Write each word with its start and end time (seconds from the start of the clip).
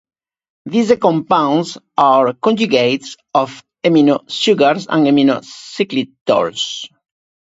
These 0.65 0.93
compounds 0.99 1.77
are 1.95 2.33
conjugates 2.33 3.17
of 3.35 3.63
amino 3.83 4.27
sugars 4.31 4.87
and 4.89 5.05
aminocyclitols. 5.05 6.87